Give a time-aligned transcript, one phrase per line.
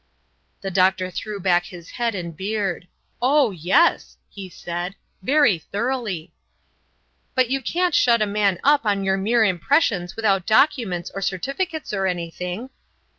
[0.61, 2.87] The doctor threw back his head and beard.
[3.21, 6.33] "Oh, yes," he said, "very thoroughly."
[7.35, 11.93] "But you can't shut a man up on your mere impressions without documents or certificates
[11.93, 12.71] or anything?"